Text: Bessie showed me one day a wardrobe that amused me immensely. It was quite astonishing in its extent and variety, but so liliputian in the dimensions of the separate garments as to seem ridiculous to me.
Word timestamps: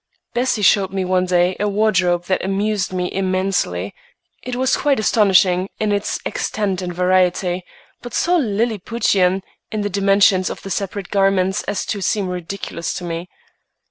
Bessie 0.33 0.63
showed 0.63 0.91
me 0.91 1.05
one 1.05 1.27
day 1.27 1.55
a 1.59 1.67
wardrobe 1.69 2.25
that 2.25 2.43
amused 2.43 2.91
me 2.91 3.11
immensely. 3.13 3.93
It 4.41 4.55
was 4.55 4.75
quite 4.77 4.99
astonishing 4.99 5.69
in 5.79 5.91
its 5.91 6.17
extent 6.25 6.81
and 6.81 6.91
variety, 6.91 7.63
but 8.01 8.15
so 8.15 8.35
liliputian 8.39 9.43
in 9.71 9.81
the 9.81 9.91
dimensions 9.91 10.49
of 10.49 10.63
the 10.63 10.71
separate 10.71 11.11
garments 11.11 11.61
as 11.65 11.85
to 11.85 12.01
seem 12.01 12.29
ridiculous 12.29 12.95
to 12.95 13.03
me. 13.03 13.29